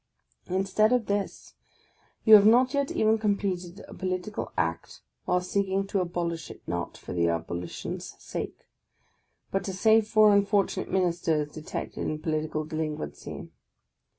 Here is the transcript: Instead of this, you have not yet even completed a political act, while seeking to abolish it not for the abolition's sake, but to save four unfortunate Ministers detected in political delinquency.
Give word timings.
Instead 0.47 0.91
of 0.93 1.05
this, 1.05 1.53
you 2.25 2.33
have 2.33 2.47
not 2.47 2.73
yet 2.73 2.89
even 2.89 3.19
completed 3.19 3.83
a 3.87 3.93
political 3.93 4.51
act, 4.57 5.03
while 5.25 5.39
seeking 5.41 5.85
to 5.85 6.01
abolish 6.01 6.49
it 6.49 6.59
not 6.67 6.97
for 6.97 7.13
the 7.13 7.27
abolition's 7.29 8.15
sake, 8.17 8.67
but 9.51 9.63
to 9.63 9.73
save 9.73 10.07
four 10.07 10.33
unfortunate 10.33 10.91
Ministers 10.91 11.51
detected 11.51 12.03
in 12.07 12.17
political 12.17 12.65
delinquency. 12.65 13.49